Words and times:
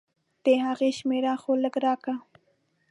د 0.43 0.45
هغه 0.65 0.87
شميره 0.97 1.33
خو 1.41 1.51
لګه 1.63 1.79
راکه. 1.85 2.13